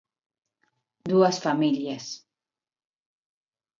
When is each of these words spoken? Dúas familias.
Dúas 1.11 1.37
familias. 1.45 2.05